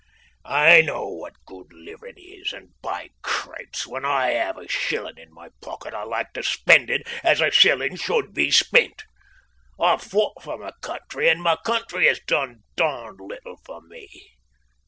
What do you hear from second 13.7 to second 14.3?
me.